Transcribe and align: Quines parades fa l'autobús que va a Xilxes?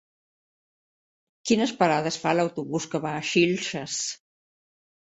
Quines 1.49 1.75
parades 1.83 2.19
fa 2.25 2.35
l'autobús 2.39 2.91
que 2.95 3.05
va 3.07 3.17
a 3.21 3.25
Xilxes? 3.35 4.05